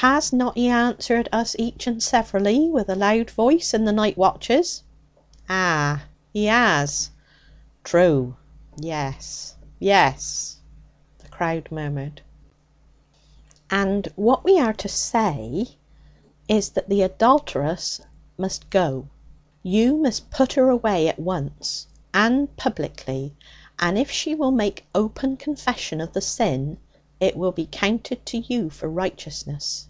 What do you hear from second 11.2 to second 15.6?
crowd murmured. 'And what we are to say,' James